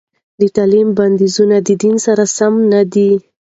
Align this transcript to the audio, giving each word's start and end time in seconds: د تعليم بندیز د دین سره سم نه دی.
د 0.39 0.41
تعليم 0.55 0.87
بندیز 0.97 1.35
د 1.67 1.69
دین 1.81 1.95
سره 2.05 2.23
سم 2.37 2.53
نه 2.71 2.81
دی. 2.93 3.11